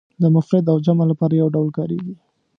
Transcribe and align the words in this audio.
د 0.21 0.23
مفرد 0.35 0.65
او 0.71 0.77
جمع 0.85 1.05
لپاره 1.11 1.33
یو 1.41 1.47
ډول 1.55 1.69
کاریږي. 1.77 2.15